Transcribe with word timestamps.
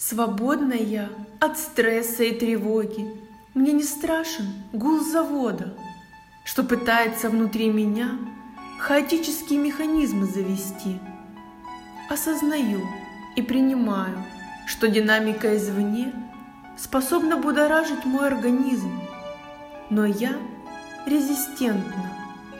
Свободна 0.00 0.74
я 0.74 1.08
от 1.40 1.58
стресса 1.58 2.22
и 2.22 2.32
тревоги. 2.32 3.20
Мне 3.54 3.72
не 3.72 3.82
страшен 3.82 4.46
гул 4.72 5.00
завода, 5.00 5.74
что 6.44 6.62
пытается 6.62 7.28
внутри 7.28 7.68
меня 7.68 8.10
хаотические 8.78 9.58
механизмы 9.58 10.26
завести. 10.26 11.00
Осознаю 12.08 12.80
и 13.34 13.42
принимаю, 13.42 14.24
что 14.68 14.86
динамика 14.86 15.56
извне 15.56 16.12
способна 16.76 17.36
будоражить 17.36 18.04
мой 18.04 18.28
организм, 18.28 19.00
но 19.90 20.06
я 20.06 20.36
резистентна 21.06 22.12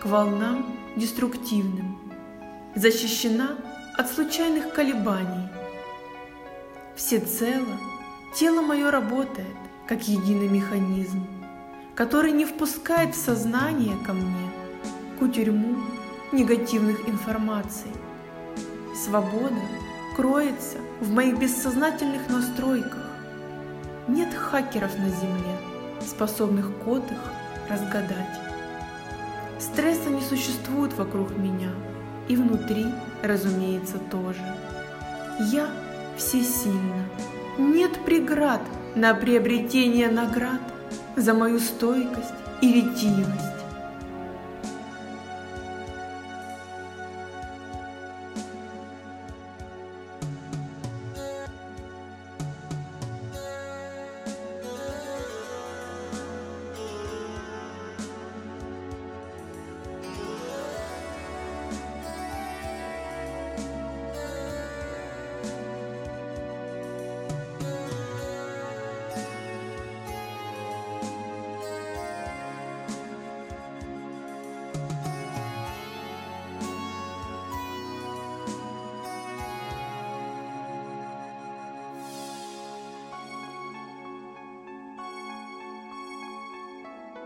к 0.03 0.07
волнам 0.07 0.77
деструктивным, 0.97 2.01
защищена 2.75 3.51
от 3.97 4.11
случайных 4.11 4.73
колебаний. 4.73 5.58
Всецело 6.99 7.79
тело 8.35 8.61
мое 8.61 8.91
работает, 8.91 9.57
как 9.87 10.09
единый 10.09 10.49
механизм, 10.49 11.25
который 11.95 12.33
не 12.33 12.45
впускает 12.45 13.15
в 13.15 13.25
сознание 13.25 13.97
ко 14.05 14.13
мне 14.13 14.51
кутерьму 15.21 15.77
негативных 16.33 17.09
информаций. 17.09 17.93
Свобода 18.97 19.63
кроется 20.17 20.79
в 21.01 21.13
моих 21.13 21.39
бессознательных 21.39 22.29
настройках. 22.29 23.07
Нет 24.09 24.35
хакеров 24.35 24.99
на 24.99 25.09
Земле, 25.09 25.57
способных 26.01 26.69
код 26.79 27.05
их 27.13 27.71
разгадать. 27.71 28.41
Стресса 29.61 30.11
не 30.11 30.21
существует 30.21 30.93
вокруг 30.95 31.31
меня, 31.39 31.71
и 32.27 32.35
внутри, 32.35 32.87
разумеется, 33.23 33.99
тоже. 34.11 34.43
Я 35.53 35.69
всесильна. 36.19 37.09
Нет 37.57 38.05
преград 38.05 38.61
на 38.95 39.15
приобретение 39.15 40.09
наград 40.09 40.61
за 41.17 41.33
мою 41.35 41.59
стойкость 41.59 42.35
и 42.61 42.73
ретивость. 42.73 43.59